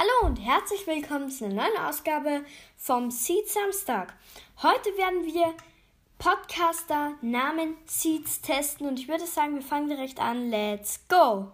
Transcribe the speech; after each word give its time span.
Hallo 0.00 0.28
und 0.28 0.36
herzlich 0.36 0.86
willkommen 0.86 1.28
zu 1.28 1.44
einer 1.44 1.54
neuen 1.54 1.76
Ausgabe 1.84 2.44
vom 2.76 3.10
Seed 3.10 3.48
Samstag. 3.48 4.14
Heute 4.62 4.90
werden 4.96 5.24
wir 5.26 5.52
Podcaster 6.18 7.14
Namen 7.20 7.74
Seeds 7.84 8.40
testen 8.40 8.86
und 8.86 9.00
ich 9.00 9.08
würde 9.08 9.26
sagen, 9.26 9.56
wir 9.56 9.62
fangen 9.62 9.88
direkt 9.88 10.20
an. 10.20 10.50
Let's 10.50 11.00
go! 11.08 11.50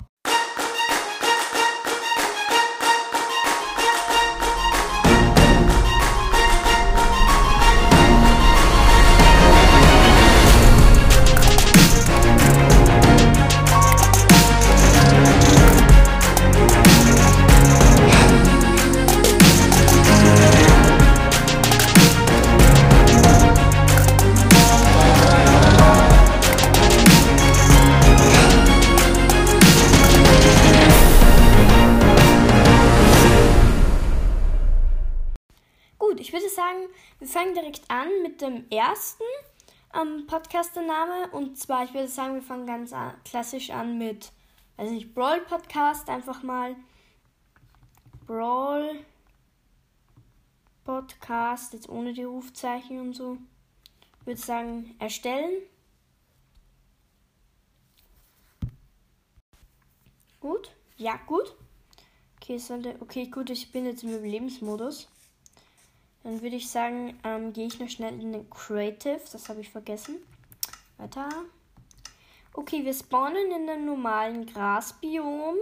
Sagen, 36.65 36.89
wir 37.19 37.29
fangen 37.29 37.55
direkt 37.55 37.91
an 37.91 38.09
mit 38.23 38.41
dem 38.41 38.69
ersten 38.71 39.25
ähm, 39.95 40.27
Podcaster-Name. 40.27 41.31
Und 41.33 41.59
zwar, 41.59 41.85
ich 41.85 41.93
würde 41.93 42.09
sagen, 42.09 42.35
wir 42.35 42.43
fangen 42.43 42.67
ganz 42.67 42.93
an, 42.93 43.15
klassisch 43.25 43.71
an 43.71 43.99
mit, 43.99 44.33
weiß 44.77 44.91
nicht, 44.91 45.15
Brawl 45.15 45.41
Podcast. 45.43 46.09
Einfach 46.09 46.43
mal 46.43 46.75
Brawl 48.27 49.05
Podcast, 50.85 51.73
jetzt 51.73 51.89
ohne 51.89 52.13
die 52.13 52.25
Rufzeichen 52.25 53.01
und 53.01 53.15
so. 53.15 53.39
Ich 54.21 54.27
würde 54.27 54.41
sagen, 54.41 54.95
erstellen. 54.99 55.63
Gut. 60.41 60.71
Ja, 60.97 61.17
gut. 61.27 61.55
Okay, 62.37 62.59
sollte, 62.59 62.97
okay, 63.01 63.27
gut, 63.27 63.51
ich 63.51 63.73
bin 63.73 63.87
jetzt 63.87 64.03
im 64.03 64.15
Überlebensmodus. 64.15 65.09
Dann 66.25 66.41
würde 66.41 66.57
ich 66.57 66.71
sagen, 66.71 67.19
ähm, 67.23 67.53
gehe 67.53 67.67
ich 67.67 67.79
noch 67.79 67.89
schnell 67.89 68.19
in 68.19 68.33
den 68.33 68.49
Creative. 68.49 69.21
Das 69.31 69.49
habe 69.49 69.61
ich 69.61 69.71
vergessen. 69.71 70.17
Weiter. 70.97 71.29
Okay, 72.55 72.85
wir 72.85 72.95
spawnen 72.95 73.51
in 73.51 73.69
einem 73.69 73.85
normalen 73.85 74.47
Grasbiom. 74.47 75.57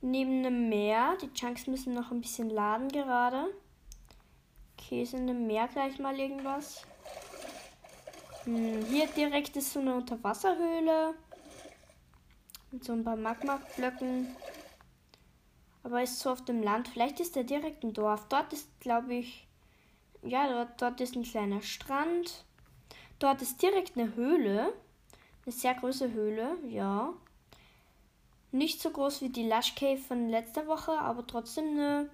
Neben 0.00 0.38
einem 0.38 0.68
Meer. 0.68 1.16
Die 1.20 1.32
Chunks 1.32 1.66
müssen 1.66 1.92
noch 1.92 2.12
ein 2.12 2.20
bisschen 2.20 2.50
laden 2.50 2.88
gerade. 2.88 3.46
Okay, 4.78 5.02
ist 5.02 5.14
in 5.14 5.26
dem 5.26 5.46
Meer 5.46 5.68
gleich 5.68 5.98
mal 5.98 6.18
irgendwas. 6.18 6.86
Hm, 8.44 8.84
hier 8.86 9.06
direkt 9.08 9.56
ist 9.56 9.72
so 9.72 9.80
eine 9.80 9.94
Unterwasserhöhle. 9.94 11.14
Mit 12.70 12.84
so 12.84 12.92
ein 12.92 13.02
paar 13.02 13.16
Magma-Blöcken. 13.16 14.36
Aber 15.82 16.02
ist 16.02 16.20
so 16.20 16.30
auf 16.30 16.44
dem 16.44 16.62
Land. 16.62 16.88
Vielleicht 16.88 17.20
ist 17.20 17.36
er 17.36 17.44
direkt 17.44 17.82
ein 17.84 17.92
Dorf. 17.92 18.26
Dort 18.28 18.52
ist, 18.52 18.68
glaube 18.80 19.14
ich, 19.14 19.46
ja, 20.22 20.48
dort, 20.48 20.80
dort 20.80 21.00
ist 21.00 21.16
ein 21.16 21.24
kleiner 21.24 21.62
Strand. 21.62 22.44
Dort 23.18 23.42
ist 23.42 23.60
direkt 23.60 23.96
eine 23.96 24.14
Höhle. 24.14 24.72
Eine 25.44 25.52
sehr 25.52 25.74
große 25.74 26.12
Höhle, 26.12 26.56
ja. 26.68 27.12
Nicht 28.52 28.80
so 28.80 28.90
groß 28.90 29.22
wie 29.22 29.30
die 29.30 29.48
Lush 29.48 29.74
Cave 29.74 29.98
von 29.98 30.28
letzter 30.28 30.66
Woche, 30.66 30.92
aber 30.92 31.26
trotzdem 31.26 31.70
eine 31.70 32.10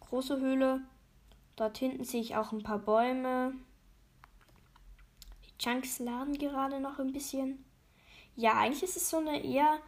große 0.00 0.38
Höhle. 0.38 0.80
Dort 1.54 1.78
hinten 1.78 2.04
sehe 2.04 2.20
ich 2.20 2.36
auch 2.36 2.52
ein 2.52 2.62
paar 2.62 2.78
Bäume. 2.78 3.54
Die 5.44 5.58
Chunks 5.58 6.00
laden 6.00 6.36
gerade 6.36 6.80
noch 6.80 6.98
ein 6.98 7.12
bisschen. 7.12 7.64
Ja, 8.34 8.58
eigentlich 8.58 8.82
ist 8.82 8.96
es 8.96 9.08
so 9.08 9.18
eine 9.18 9.42
eher 9.42 9.80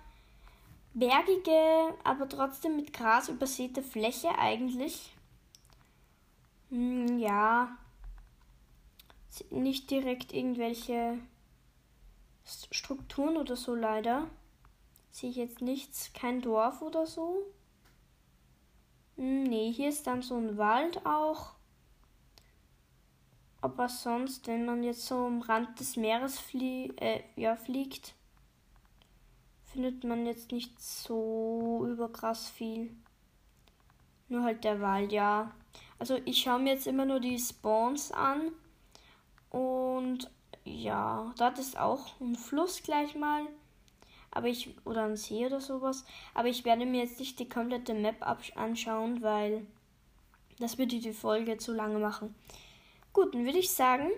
bergige, 0.98 1.94
aber 2.04 2.28
trotzdem 2.28 2.76
mit 2.76 2.92
Gras 2.92 3.28
übersäte 3.28 3.82
Fläche 3.82 4.30
eigentlich. 4.38 5.14
Hm, 6.70 7.18
ja. 7.18 7.76
Nicht 9.50 9.90
direkt 9.90 10.32
irgendwelche 10.32 11.18
Strukturen 12.44 13.36
oder 13.36 13.56
so 13.56 13.74
leider. 13.74 14.28
Sehe 15.10 15.30
ich 15.30 15.36
jetzt 15.36 15.60
nichts. 15.60 16.12
Kein 16.12 16.40
Dorf 16.40 16.82
oder 16.82 17.06
so. 17.06 17.42
Hm, 19.16 19.44
nee, 19.44 19.72
hier 19.72 19.88
ist 19.88 20.06
dann 20.06 20.22
so 20.22 20.36
ein 20.36 20.56
Wald 20.58 21.04
auch. 21.06 21.54
Aber 23.60 23.88
sonst, 23.88 24.46
wenn 24.46 24.64
man 24.64 24.82
jetzt 24.82 25.06
so 25.06 25.26
am 25.26 25.42
Rand 25.42 25.80
des 25.80 25.96
Meeres 25.96 26.38
flie 26.38 26.92
äh, 26.96 27.22
ja, 27.36 27.56
fliegt, 27.56 28.14
findet 29.78 30.02
man 30.02 30.26
jetzt 30.26 30.50
nicht 30.50 30.80
so 30.82 31.86
überkrass 31.88 32.50
viel. 32.50 32.90
Nur 34.28 34.42
halt 34.42 34.64
der 34.64 34.80
Wald, 34.80 35.12
ja. 35.12 35.52
Also 36.00 36.18
ich 36.24 36.38
schaue 36.38 36.58
mir 36.58 36.72
jetzt 36.72 36.88
immer 36.88 37.04
nur 37.04 37.20
die 37.20 37.38
Spawns 37.38 38.10
an. 38.10 38.50
Und 39.50 40.28
ja, 40.64 41.32
dort 41.38 41.60
ist 41.60 41.78
auch 41.78 42.20
ein 42.20 42.34
Fluss 42.34 42.82
gleich 42.82 43.14
mal. 43.14 43.46
Aber 44.32 44.48
ich, 44.48 44.74
oder 44.84 45.04
ein 45.04 45.16
See 45.16 45.46
oder 45.46 45.60
sowas. 45.60 46.04
Aber 46.34 46.48
ich 46.48 46.64
werde 46.64 46.84
mir 46.84 47.04
jetzt 47.04 47.20
nicht 47.20 47.38
die 47.38 47.48
komplette 47.48 47.94
Map 47.94 48.26
anschauen, 48.56 49.22
weil 49.22 49.64
das 50.58 50.76
würde 50.76 50.98
die 50.98 51.12
Folge 51.12 51.56
zu 51.56 51.72
lange 51.72 52.00
machen. 52.00 52.34
Gut, 53.12 53.32
dann 53.32 53.44
würde 53.44 53.60
ich 53.60 53.70
sagen, 53.70 54.10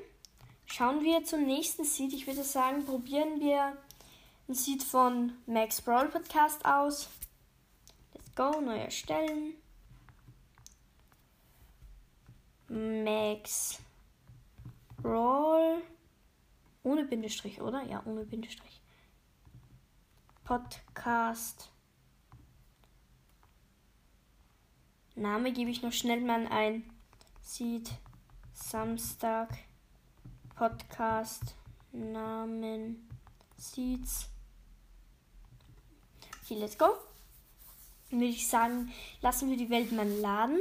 schauen 0.65 1.03
wir 1.03 1.23
zum 1.25 1.45
nächsten 1.45 1.85
Seed. 1.85 2.15
Ich 2.15 2.27
würde 2.27 2.45
sagen, 2.45 2.87
probieren 2.87 3.41
wir 3.41 3.77
Seed 4.55 4.83
von 4.83 5.33
Max 5.47 5.81
Brawl 5.81 6.09
Podcast 6.09 6.65
aus. 6.65 7.09
Let's 8.15 8.35
go, 8.35 8.61
neu 8.61 8.77
erstellen. 8.77 9.55
Max 12.69 13.81
Brawl. 15.03 15.83
Ohne 16.83 17.05
Bindestrich, 17.05 17.61
oder? 17.61 17.83
Ja, 17.85 18.03
ohne 18.07 18.25
Bindestrich. 18.25 18.81
Podcast. 20.45 21.71
Name 25.15 25.53
gebe 25.53 25.71
ich 25.71 25.83
noch 25.83 25.93
schnell 25.93 26.21
mal 26.21 26.47
ein. 26.47 26.91
Sieht 27.43 27.91
Samstag. 28.53 29.49
Podcast. 30.57 31.55
Namen. 31.93 33.09
Seeds. 33.57 34.29
Okay, 36.51 36.59
let's 36.59 36.77
go. 36.77 36.97
Dann 38.11 38.19
würde 38.19 38.33
ich 38.33 38.49
sagen, 38.49 38.93
lassen 39.21 39.51
wir 39.51 39.57
die 39.57 39.71
Welt 39.71 39.93
mal 39.93 40.09
laden. 40.09 40.61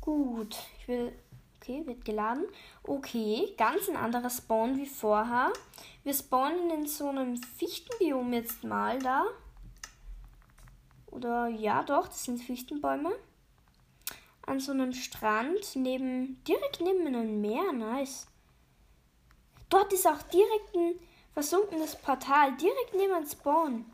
Gut, 0.00 0.56
ich 0.78 0.86
will. 0.86 1.12
Okay, 1.56 1.84
wird 1.86 2.04
geladen. 2.04 2.44
Okay, 2.84 3.52
ganz 3.58 3.88
ein 3.88 3.96
anderer 3.96 4.30
Spawn 4.30 4.76
wie 4.76 4.86
vorher. 4.86 5.52
Wir 6.04 6.14
spawnen 6.14 6.70
in 6.70 6.86
so 6.86 7.08
einem 7.08 7.36
Fichtenbiom 7.36 8.32
jetzt 8.32 8.62
mal 8.62 9.00
da. 9.00 9.24
Oder 11.10 11.48
ja, 11.48 11.82
doch, 11.82 12.06
das 12.06 12.22
sind 12.22 12.40
Fichtenbäume. 12.40 13.10
An 14.46 14.60
so 14.60 14.70
einem 14.70 14.92
Strand, 14.92 15.74
neben, 15.74 16.40
direkt 16.44 16.80
neben 16.80 17.08
einem 17.08 17.40
Meer, 17.40 17.72
nice. 17.72 18.28
Dort 19.68 19.92
ist 19.92 20.06
auch 20.06 20.22
direkt 20.22 20.76
ein 20.76 20.94
versunkenes 21.34 21.96
Portal, 21.96 22.56
direkt 22.56 22.94
neben 22.94 23.14
einem 23.14 23.26
Spawn. 23.26 23.91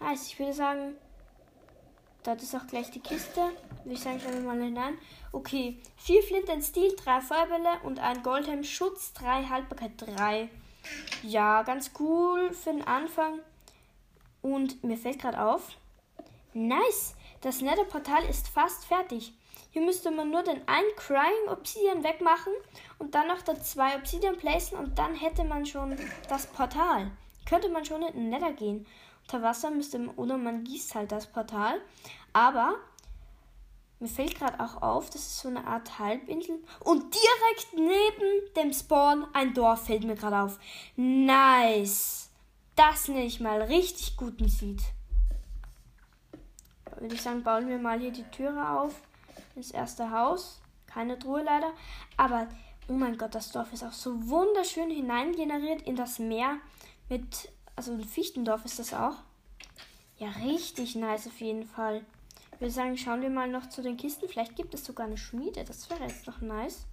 Nice, 0.00 0.28
ich 0.28 0.38
würde 0.38 0.52
sagen, 0.52 0.94
dort 2.22 2.42
ist 2.42 2.54
auch 2.54 2.66
gleich 2.66 2.90
die 2.90 3.00
Kiste. 3.00 3.50
Ich 3.84 4.00
sagen, 4.00 4.20
wir 4.22 4.40
mal 4.40 4.60
hinein. 4.60 4.98
Okay, 5.32 5.78
vier 5.96 6.22
Flint 6.22 6.48
and 6.50 6.64
Steel, 6.64 6.94
drei 6.96 7.20
Feuerbälle 7.20 7.80
und 7.82 7.98
ein 7.98 8.22
Goldhelm 8.22 8.64
Schutz, 8.64 9.12
drei 9.12 9.44
Haltbarkeit, 9.44 9.92
drei. 9.96 10.48
Ja, 11.22 11.62
ganz 11.62 11.90
cool 11.98 12.52
für 12.52 12.72
den 12.72 12.86
Anfang. 12.86 13.40
Und 14.40 14.82
mir 14.84 14.96
fällt 14.96 15.20
gerade 15.20 15.42
auf, 15.42 15.76
nice, 16.54 17.14
das 17.40 17.60
Nether-Portal 17.60 18.24
ist 18.24 18.48
fast 18.48 18.84
fertig. 18.84 19.34
Hier 19.70 19.82
müsste 19.82 20.10
man 20.10 20.30
nur 20.30 20.42
den 20.42 20.66
einen 20.66 20.96
Crying 20.96 21.48
Obsidian 21.50 22.02
wegmachen 22.02 22.52
und 22.98 23.14
dann 23.14 23.28
noch 23.28 23.42
da 23.42 23.60
zwei 23.60 23.96
Obsidian 23.96 24.36
placen 24.36 24.78
und 24.78 24.98
dann 24.98 25.14
hätte 25.14 25.44
man 25.44 25.66
schon 25.66 25.96
das 26.28 26.46
Portal. 26.46 27.10
Könnte 27.46 27.68
man 27.68 27.84
schon 27.84 28.02
in 28.02 28.14
den 28.14 28.30
Nether 28.30 28.52
gehen. 28.52 28.86
Unter 29.30 29.42
Wasser 29.42 29.70
müsste 29.70 30.00
oder 30.16 30.38
man 30.38 30.64
gießt 30.64 30.94
halt 30.94 31.12
das 31.12 31.26
Portal. 31.26 31.82
Aber 32.32 32.76
mir 34.00 34.08
fällt 34.08 34.38
gerade 34.38 34.58
auch 34.58 34.80
auf, 34.80 35.10
das 35.10 35.20
ist 35.20 35.40
so 35.40 35.48
eine 35.48 35.66
Art 35.66 35.98
Halbinsel. 35.98 36.62
Und 36.80 37.14
direkt 37.14 37.74
neben 37.74 38.54
dem 38.56 38.72
Spawn 38.72 39.26
ein 39.34 39.52
Dorf 39.52 39.84
fällt 39.84 40.04
mir 40.04 40.14
gerade 40.14 40.38
auf. 40.38 40.58
Nice. 40.96 42.30
Das 42.74 43.08
nenne 43.08 43.26
ich 43.26 43.38
mal 43.38 43.60
richtig 43.60 44.16
guten 44.16 44.48
Seed. 44.48 44.80
würde 46.98 47.14
ich 47.14 47.20
sagen, 47.20 47.42
bauen 47.42 47.68
wir 47.68 47.78
mal 47.78 48.00
hier 48.00 48.12
die 48.12 48.30
Türe 48.30 48.66
auf. 48.78 49.02
Ins 49.56 49.72
erste 49.72 50.10
Haus. 50.10 50.62
Keine 50.86 51.18
Truhe 51.18 51.42
leider. 51.42 51.72
Aber, 52.16 52.48
oh 52.88 52.94
mein 52.94 53.18
Gott, 53.18 53.34
das 53.34 53.52
Dorf 53.52 53.74
ist 53.74 53.84
auch 53.84 53.92
so 53.92 54.26
wunderschön 54.28 54.90
hineingeneriert 54.90 55.82
in 55.82 55.96
das 55.96 56.18
Meer. 56.18 56.56
Mit, 57.10 57.50
also 57.78 57.92
ein 57.92 58.02
Fichtendorf 58.02 58.64
ist 58.64 58.80
das 58.80 58.92
auch. 58.92 59.14
Ja, 60.18 60.30
richtig 60.30 60.96
nice 60.96 61.28
auf 61.28 61.40
jeden 61.40 61.64
Fall. 61.64 62.04
Ich 62.52 62.60
würde 62.60 62.72
sagen, 62.72 62.96
schauen 62.96 63.22
wir 63.22 63.30
mal 63.30 63.48
noch 63.48 63.68
zu 63.68 63.82
den 63.82 63.96
Kisten. 63.96 64.28
Vielleicht 64.28 64.56
gibt 64.56 64.74
es 64.74 64.84
sogar 64.84 65.06
eine 65.06 65.16
Schmiede. 65.16 65.62
Das 65.62 65.88
wäre 65.88 66.02
jetzt 66.02 66.26
noch 66.26 66.40
nice. 66.40 66.86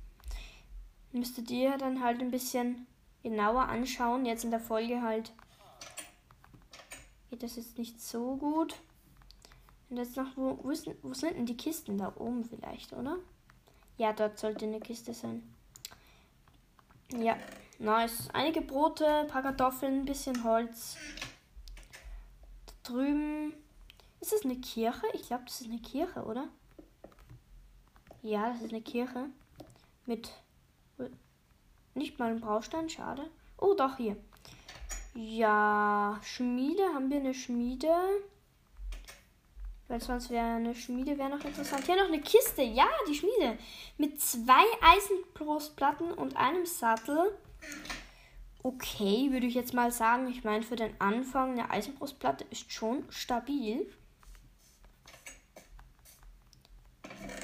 Müsstet 1.12 1.50
ihr 1.50 1.76
dann 1.80 2.04
halt 2.04 2.22
ein 2.22 2.30
bisschen 2.30 2.86
genauer 3.24 3.64
anschauen. 3.64 4.28
Jetzt 4.28 4.44
in 4.44 4.52
der 4.52 4.60
Folge 4.60 5.02
halt 5.02 5.34
geht 7.32 7.42
das 7.42 7.56
jetzt 7.56 7.80
nicht 7.80 8.00
so 8.00 8.36
gut. 8.36 8.76
Und 9.90 9.98
jetzt 9.98 10.16
noch, 10.16 10.38
wo, 10.38 10.60
wo, 10.62 10.70
ist, 10.70 10.88
wo 11.02 11.16
sind 11.16 11.36
denn 11.36 11.48
die 11.48 11.58
Kisten? 11.58 11.98
Da 11.98 12.14
oben 12.16 12.46
vielleicht, 12.46 12.94
oder? 12.94 13.18
Ja, 13.98 14.14
dort 14.14 14.38
sollte 14.38 14.66
eine 14.66 14.80
Kiste 14.80 15.16
sein. 15.16 15.42
Ja, 17.12 17.38
nice. 17.80 18.30
Einige 18.34 18.62
Brote, 18.62 19.08
ein 19.08 19.28
paar 19.28 19.42
Kartoffeln, 19.42 20.02
ein 20.02 20.06
bisschen 20.06 20.44
Holz. 20.44 20.98
Da 22.66 22.92
drüben. 22.92 23.54
Ist 24.22 24.34
das 24.34 24.44
eine 24.44 24.56
Kirche? 24.58 25.06
Ich 25.14 25.28
glaube, 25.28 25.44
das 25.46 25.62
ist 25.62 25.68
eine 25.70 25.80
Kirche, 25.80 26.24
oder? 26.24 26.48
Ja, 28.22 28.50
das 28.50 28.62
ist 28.62 28.72
eine 28.72 28.82
Kirche. 28.82 29.28
Mit 30.06 30.32
nicht 31.96 32.20
mal 32.20 32.32
ein 32.32 32.42
Braustein, 32.42 32.90
schade. 32.90 33.30
Oh, 33.58 33.74
doch, 33.74 33.98
hier. 33.98 34.18
Ja, 35.14 36.20
Schmiede. 36.24 36.84
Haben 36.94 37.10
wir 37.10 37.20
eine 37.20 37.34
Schmiede? 37.34 37.94
Weil 39.88 40.02
sonst 40.02 40.30
wäre 40.30 40.56
eine 40.56 40.76
Schmiede 40.76 41.18
wäre 41.18 41.30
noch 41.30 41.44
interessant. 41.46 41.86
Hier 41.86 41.96
noch 41.96 42.08
eine 42.08 42.20
Kiste. 42.20 42.64
Ja, 42.64 42.88
die 43.08 43.16
Schmiede. 43.16 43.58
Mit 43.98 44.20
zwei 44.20 44.64
Eisenbrustplatten 44.82 46.12
und 46.12 46.36
einem 46.36 46.66
Sattel. 46.66 47.38
Okay, 48.64 49.32
würde 49.32 49.46
ich 49.46 49.54
jetzt 49.54 49.74
mal 49.74 49.92
sagen. 49.92 50.28
Ich 50.28 50.44
meine, 50.44 50.64
für 50.64 50.76
den 50.76 51.00
Anfang 51.00 51.52
eine 51.52 51.70
Eisenbrustplatte 51.70 52.46
ist 52.50 52.72
schon 52.72 53.06
stabil. 53.10 53.88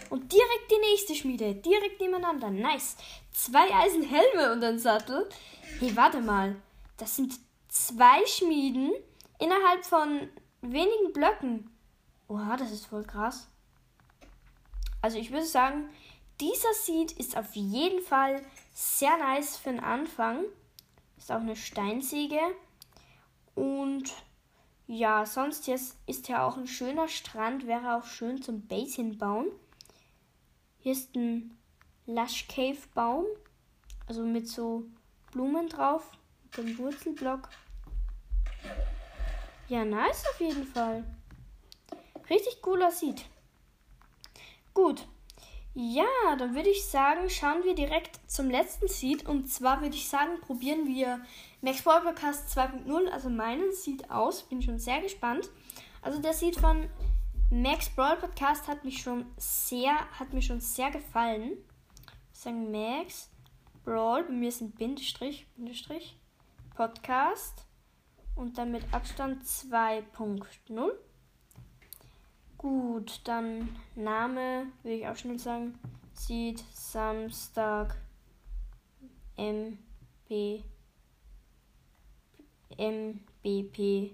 Und 0.10 0.32
direkt 0.32 0.72
die 0.72 0.90
nächste 0.90 1.16
Schmiede. 1.16 1.56
Direkt 1.56 2.02
nebeneinander. 2.02 2.50
Nice. 2.50 2.98
Zwei 3.32 3.74
Eisenhelme 3.74 4.52
und 4.52 4.64
ein 4.64 4.80
Sattel. 4.80 5.30
Hey, 5.80 5.96
warte 5.96 6.22
mal. 6.22 6.56
Das 6.98 7.16
sind 7.16 7.40
zwei 7.68 8.26
Schmieden 8.26 8.92
innerhalb 9.40 9.86
von 9.86 10.28
wenigen 10.62 11.14
Blöcken. 11.14 11.70
Oha, 12.28 12.58
das 12.58 12.72
ist 12.72 12.88
voll 12.88 13.04
krass. 13.04 13.48
Also 15.02 15.18
ich 15.18 15.32
würde 15.32 15.46
sagen, 15.46 15.90
dieser 16.40 16.74
Seed 16.74 17.12
ist 17.14 17.38
auf 17.38 17.54
jeden 17.54 18.02
Fall 18.02 18.42
sehr 18.72 19.18
nice 19.18 19.58
für 19.58 19.70
den 19.70 19.80
Anfang. 19.80 20.46
Ist 21.18 21.32
auch 21.32 21.40
eine 21.40 21.56
Steinsäge. 21.56 22.40
Und 23.56 24.12
ja, 24.88 25.26
sonst 25.26 25.68
jetzt 25.68 25.98
ist 26.08 26.28
ja 26.28 26.46
auch 26.46 26.58
ein 26.58 26.68
schöner 26.68 27.08
Strand, 27.08 27.68
wäre 27.68 27.96
auch 27.96 28.06
schön 28.06 28.42
zum 28.42 28.68
Base 28.68 28.96
hinbauen. 28.96 29.48
Hier 30.80 30.94
ist 30.94 31.16
ein 31.16 31.58
Lush 32.08 32.48
Cave 32.48 32.80
Baum, 32.94 33.26
also 34.08 34.24
mit 34.24 34.48
so 34.48 34.84
Blumen 35.32 35.70
drauf, 35.70 36.12
mit 36.44 36.58
dem 36.58 36.78
Wurzelblock. 36.78 37.50
Ja, 39.70 39.86
nice 39.86 40.26
auf 40.28 40.42
jeden 40.42 40.66
Fall. 40.66 41.04
Richtig 42.30 42.62
cooler 42.62 42.92
Seed. 42.92 43.24
Gut. 44.74 45.08
Ja, 45.74 46.36
dann 46.38 46.54
würde 46.54 46.70
ich 46.70 46.86
sagen, 46.86 47.30
schauen 47.30 47.64
wir 47.64 47.74
direkt 47.76 48.20
zum 48.30 48.50
letzten 48.50 48.90
Seed. 48.90 49.26
Und 49.26 49.48
zwar 49.48 49.82
würde 49.82 49.96
ich 49.96 50.10
sagen, 50.10 50.42
probieren 50.42 50.86
wir 50.86 51.22
Max 51.62 51.82
Podcast 51.84 52.58
2.0, 52.58 53.10
also 53.10 53.30
meinen 53.30 53.72
Seed 53.72 54.12
aus. 54.12 54.44
Bin 54.44 54.62
schon 54.62 54.80
sehr 54.80 55.02
gespannt. 55.02 55.50
Also 56.02 56.22
der 56.22 56.34
Seed 56.34 56.60
von 56.60 56.90
Max 57.50 57.90
Brawl 57.90 58.18
Podcast 58.18 58.68
hat 58.68 58.84
mich 58.84 59.02
schon 59.02 59.26
sehr, 59.38 59.94
hat 60.20 60.34
mir 60.34 60.42
schon 60.42 60.62
sehr 60.62 60.90
gefallen. 60.90 61.58
Ich 62.34 62.40
sagen 62.40 62.72
Max 62.72 63.30
Brawl, 63.84 64.24
bei 64.24 64.32
mir 64.32 64.50
ist 64.50 64.62
ein 64.62 64.72
Bindestrich, 64.72 65.48
Bindestrich, 65.56 66.18
Podcast 66.76 67.66
und 68.36 68.58
dann 68.58 68.72
mit 68.72 68.84
Abstand 68.94 69.44
2.0. 69.44 70.92
Gut, 72.62 73.22
dann 73.24 73.75
Name, 73.96 74.68
will 74.84 75.00
ich 75.00 75.08
auch 75.08 75.16
schnell 75.16 75.40
sagen, 75.40 75.80
sieht 76.13 76.63
Samstag 76.75 77.98
MB 79.36 80.62
MBP 82.78 84.12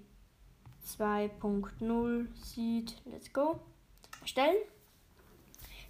2.0 0.82 2.26
sieht. 2.42 2.94
Let's 3.04 3.30
go. 3.34 3.60
Erstellen. 4.22 4.56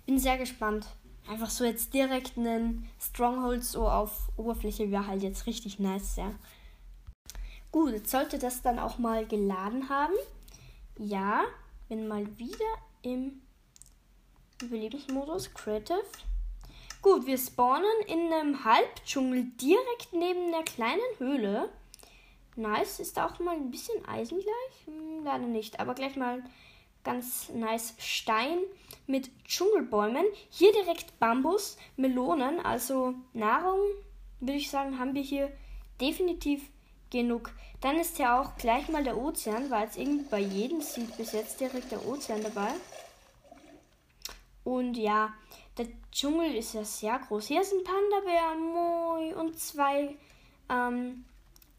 Bin 0.05 0.19
sehr 0.19 0.37
gespannt. 0.37 0.89
Einfach 1.29 1.51
so 1.51 1.63
jetzt 1.63 1.95
direkt 1.95 2.37
einen 2.37 2.91
Stronghold 3.01 3.63
so 3.63 3.89
auf 3.89 4.33
Oberfläche 4.37 4.91
wäre 4.91 5.07
halt 5.07 5.23
jetzt 5.23 5.47
richtig 5.47 5.79
nice, 5.79 6.17
ja. 6.17 6.33
Gut, 7.71 7.93
jetzt 7.93 8.11
sollte 8.11 8.41
das 8.41 8.63
dann 8.63 8.81
auch 8.81 8.99
mal 8.99 9.25
geladen 9.27 9.89
haben. 9.89 10.15
Ja, 10.99 11.45
bin 11.89 12.07
mal 12.07 12.27
wieder 12.39 12.67
im 13.03 13.41
Überlebensmodus 14.63 15.55
Creative. 15.55 16.05
Gut, 17.01 17.27
wir 17.27 17.39
spawnen 17.39 17.87
in 18.07 18.33
einem 18.33 18.65
Halbdschungel 18.65 19.45
direkt 19.61 20.13
neben 20.13 20.51
der 20.51 20.65
kleinen 20.65 21.01
Höhle. 21.19 21.71
Nice. 22.57 23.01
Ist 23.01 23.17
da 23.17 23.27
auch 23.27 23.39
mal 23.39 23.55
ein 23.57 23.71
bisschen 23.71 24.05
Eisen 24.07 24.39
gleich? 24.39 24.87
Hm, 24.87 25.25
leider 25.25 25.47
nicht. 25.47 25.81
Aber 25.81 25.95
gleich 25.95 26.17
mal 26.17 26.43
ganz 27.05 27.49
nice 27.51 27.95
Stein 27.99 28.59
mit 29.07 29.31
Dschungelbäumen. 29.47 30.27
Hier 30.51 30.73
direkt 30.73 31.19
Bambus, 31.21 31.79
Melonen, 31.97 32.61
also 32.61 33.15
Nahrung, 33.33 33.81
würde 34.41 34.59
ich 34.59 34.71
sagen, 34.71 34.99
haben 34.99 35.15
wir 35.15 35.23
hier 35.23 35.51
definitiv 36.01 36.69
genug. 37.11 37.51
Dann 37.81 37.97
ist 37.97 38.19
ja 38.19 38.41
auch 38.41 38.57
gleich 38.57 38.89
mal 38.89 39.05
der 39.05 39.17
Ozean, 39.17 39.71
weil 39.71 39.85
jetzt 39.85 39.99
irgendwie 39.99 40.29
bei 40.29 40.41
jedem 40.41 40.81
sieht 40.81 41.17
bis 41.17 41.33
jetzt 41.33 41.61
direkt 41.61 41.93
der 41.93 42.07
Ozean 42.07 42.43
dabei. 42.43 42.73
Und 44.65 44.97
ja, 44.97 45.33
der 45.79 45.87
Dschungel 46.13 46.55
ist 46.57 46.75
ja 46.75 46.85
sehr 46.85 47.19
groß. 47.19 47.47
Hier 47.47 47.63
ist 47.63 47.73
ein 47.73 47.85
Panda-Bär, 47.85 48.55
moi, 48.57 49.35
und 49.35 49.59
zwei 49.59 50.17
ähm, 50.69 51.25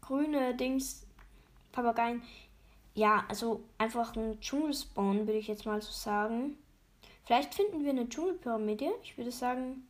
grüne 0.00 0.54
Dings, 0.56 1.06
Papageien. 1.72 2.22
Ja, 2.94 3.24
also 3.28 3.62
einfach 3.78 4.16
ein 4.16 4.40
Dschungelspawn, 4.40 5.26
würde 5.26 5.38
ich 5.38 5.48
jetzt 5.48 5.66
mal 5.66 5.80
so 5.80 5.92
sagen. 5.92 6.58
Vielleicht 7.24 7.54
finden 7.54 7.84
wir 7.84 7.90
eine 7.90 8.08
Dschungelpyramide. 8.08 8.90
Ich 9.04 9.16
würde 9.16 9.30
sagen, 9.30 9.86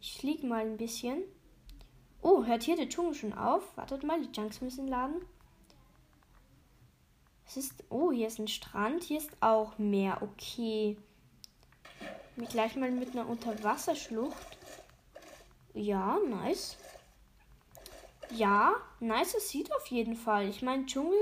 ich 0.00 0.18
fliege 0.18 0.46
mal 0.46 0.62
ein 0.62 0.78
bisschen. 0.78 1.22
Oh, 2.30 2.44
hört 2.44 2.62
hier 2.62 2.76
der 2.76 2.90
Dschungel 2.90 3.14
schon 3.14 3.32
auf? 3.32 3.74
Wartet 3.78 4.02
mal, 4.02 4.20
die 4.20 4.38
Junks 4.38 4.60
müssen 4.60 4.86
laden. 4.86 5.22
Es 7.46 7.56
ist. 7.56 7.84
Oh, 7.88 8.12
hier 8.12 8.26
ist 8.26 8.38
ein 8.38 8.48
Strand. 8.48 9.02
Hier 9.02 9.16
ist 9.16 9.30
auch 9.40 9.78
Meer. 9.78 10.18
Okay. 10.20 10.98
Mich 12.36 12.50
gleich 12.50 12.76
mal 12.76 12.90
mit 12.90 13.12
einer 13.12 13.26
Unterwasserschlucht. 13.26 14.58
Ja, 15.72 16.18
nice. 16.28 16.76
Ja, 18.30 18.74
nice 19.00 19.48
sieht 19.48 19.74
auf 19.74 19.86
jeden 19.86 20.14
Fall. 20.14 20.50
Ich 20.50 20.60
meine, 20.60 20.84
Dschungel 20.84 21.18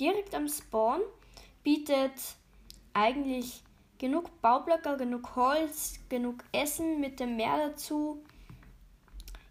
direkt 0.00 0.34
am 0.34 0.48
Spawn 0.48 1.02
bietet 1.62 2.14
eigentlich 2.94 3.62
genug 3.98 4.30
Baublöcke, 4.40 4.96
genug 4.96 5.36
Holz, 5.36 5.98
genug 6.08 6.42
Essen 6.52 7.00
mit 7.00 7.20
dem 7.20 7.36
Meer 7.36 7.68
dazu. 7.68 8.24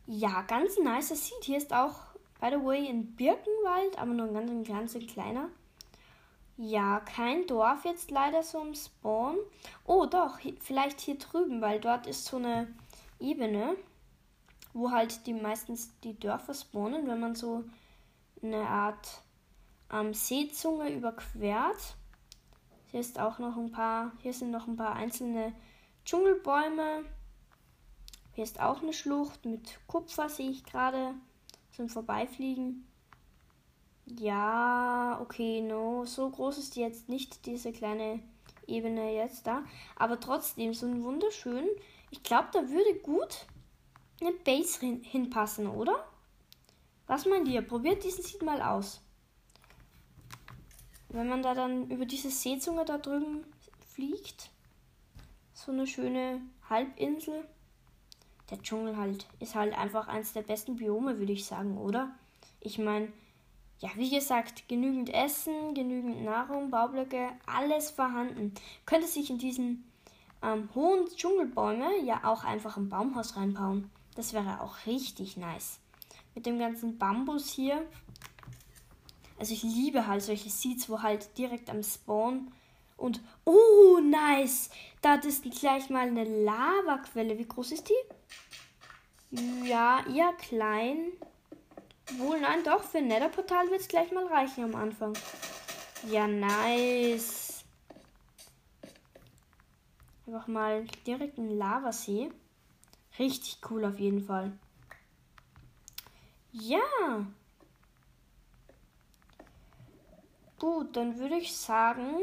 Ja, 0.08 0.42
ganz 0.44 0.78
nice 0.78 1.10
sieht. 1.10 1.44
Hier 1.44 1.58
ist 1.58 1.74
auch, 1.74 1.96
by 2.40 2.50
the 2.52 2.64
way, 2.64 2.88
ein 2.88 3.16
Birkenwald, 3.16 3.98
aber 3.98 4.14
nur 4.14 4.28
ein 4.28 4.34
ganz, 4.34 4.52
ein 4.52 4.64
ganz 4.64 4.98
kleiner. 5.12 5.50
Ja, 6.58 7.00
kein 7.02 7.48
Dorf 7.48 7.86
jetzt 7.86 8.12
leider 8.12 8.44
so 8.44 8.62
im 8.62 8.74
Spawn. 8.76 9.38
Oh, 9.86 10.06
doch, 10.06 10.40
vielleicht 10.62 11.02
hier 11.02 11.18
drüben, 11.18 11.62
weil 11.62 11.80
dort 11.80 12.08
ist 12.08 12.26
so 12.26 12.38
eine 12.38 12.68
Ebene 13.20 13.76
wo 14.76 14.92
halt 14.92 15.26
die 15.26 15.34
meistens 15.34 15.98
die 16.02 16.20
Dörfer 16.20 16.54
spawnen, 16.54 17.08
wenn 17.08 17.20
man 17.22 17.34
so 17.34 17.64
eine 18.44 18.68
Art 18.68 19.22
ähm, 19.92 20.14
Seezunge 20.14 20.90
überquert. 20.90 21.96
Hier 22.92 23.00
ist 23.00 23.18
auch 23.18 23.40
noch 23.40 23.56
ein 23.56 23.72
paar, 23.72 24.12
hier 24.20 24.34
sind 24.34 24.52
noch 24.52 24.68
ein 24.68 24.76
paar 24.76 24.94
einzelne 24.96 25.54
Dschungelbäume. 26.04 27.06
Hier 28.36 28.44
ist 28.44 28.60
auch 28.60 28.82
eine 28.82 28.92
Schlucht 28.92 29.46
mit 29.46 29.80
Kupfer, 29.88 30.28
sehe 30.28 30.50
ich 30.50 30.66
gerade 30.66 31.14
zum 31.72 31.88
Vorbeifliegen. 31.88 32.86
Ja, 34.06 35.20
okay, 35.22 35.62
no. 35.62 36.04
So 36.04 36.30
groß 36.30 36.58
ist 36.58 36.76
die 36.76 36.82
jetzt 36.82 37.08
nicht, 37.08 37.46
diese 37.46 37.72
kleine 37.72 38.20
Ebene 38.68 39.16
jetzt 39.16 39.48
da. 39.48 39.64
Aber 39.96 40.20
trotzdem 40.20 40.74
so 40.74 40.86
ein 40.86 41.02
wunderschön. 41.02 41.66
Ich 42.12 42.24
glaube, 42.24 42.50
da 42.52 42.70
würde 42.70 43.00
gut 43.00 43.48
eine 44.20 44.34
Base 44.34 44.82
hin 44.82 45.02
hinpassen, 45.02 45.68
oder? 45.68 46.06
Was 47.08 47.26
meint 47.26 47.48
ihr? 47.48 47.62
Probiert 47.62 48.04
diesen 48.04 48.24
Seed 48.24 48.42
mal 48.42 48.62
aus. 48.62 49.02
Wenn 51.08 51.30
man 51.30 51.42
da 51.42 51.54
dann 51.54 51.90
über 51.90 52.06
diese 52.06 52.30
Seezunge 52.30 52.84
da 52.84 52.98
drüben 52.98 53.46
fliegt. 53.94 54.50
So 55.54 55.72
eine 55.72 55.88
schöne 55.88 56.42
Halbinsel. 56.70 57.48
Der 58.50 58.62
Dschungel 58.62 58.98
halt 58.98 59.28
ist 59.40 59.56
halt 59.56 59.78
einfach 59.78 60.08
eins 60.08 60.34
der 60.34 60.44
besten 60.44 60.76
Biome, 60.76 61.18
würde 61.18 61.34
ich 61.34 61.46
sagen, 61.46 61.78
oder? 61.78 62.12
Ich 62.60 62.78
meine, 62.78 63.12
ja, 63.80 63.90
wie 63.96 64.10
gesagt, 64.10 64.68
genügend 64.68 65.14
Essen, 65.14 65.74
genügend 65.74 66.24
Nahrung, 66.24 66.70
Baublöcke, 66.70 67.30
alles 67.46 67.92
vorhanden. 67.92 68.54
Könnte 68.86 69.08
sich 69.08 69.30
in 69.30 69.38
diesen 69.38 69.84
ähm, 70.42 70.70
hohen 70.76 71.06
Dschungelbäume 71.08 72.00
ja 72.04 72.22
auch 72.24 72.44
einfach 72.44 72.78
ein 72.78 72.90
Baumhaus 72.90 73.36
reinbauen. 73.36 73.90
Das 74.16 74.34
wäre 74.34 74.62
auch 74.62 74.86
richtig 74.86 75.38
nice. 75.38 75.80
Mit 76.36 76.46
dem 76.46 76.60
ganzen 76.60 76.98
Bambus 76.98 77.50
hier. 77.50 77.86
Also 79.38 79.54
ich 79.54 79.64
liebe 79.64 80.08
halt 80.08 80.22
solche 80.22 80.50
Seeds, 80.50 80.90
wo 80.90 81.02
halt 81.02 81.38
direkt 81.38 81.70
am 81.70 81.84
Spawn 81.84 82.52
und 82.98 83.22
oh 83.44 84.00
nice, 84.02 84.70
da 85.02 85.16
ist 85.16 85.44
gleich 85.44 85.90
mal 85.90 86.08
eine 86.08 86.24
Lavaquelle. 86.24 87.38
Wie 87.38 87.48
groß 87.48 87.74
ist 87.74 87.90
die? 87.90 89.68
Ja, 89.68 90.04
eher 90.08 90.34
klein. 90.34 91.12
Wohl, 92.18 92.40
nein, 92.40 92.64
doch, 92.64 92.84
für 92.84 93.00
ein 93.00 93.08
Netherportal 93.08 93.70
wird 93.70 93.82
es 93.82 93.88
gleich 93.88 94.12
mal 94.12 94.28
reichen 94.28 94.64
am 94.64 94.76
Anfang. 94.76 95.14
Ja, 96.10 96.28
nice. 96.28 97.66
Einfach 100.28 100.48
mal 100.48 100.86
direkt 101.06 101.38
ein 101.38 101.58
Lavasee. 101.58 102.32
Richtig 103.20 103.60
cool 103.70 103.86
auf 103.86 104.00
jeden 104.00 104.24
Fall. 104.24 104.58
Ja. 106.52 107.26
Gut, 110.58 110.96
dann 110.96 111.20
würde 111.20 111.36
ich 111.36 111.56
sagen, 111.56 112.22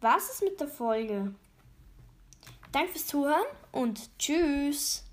was 0.00 0.30
ist 0.30 0.42
mit 0.42 0.60
der 0.60 0.68
Folge? 0.68 1.34
Danke 2.72 2.92
fürs 2.92 3.06
Zuhören 3.06 3.46
und 3.72 4.18
tschüss. 4.18 5.04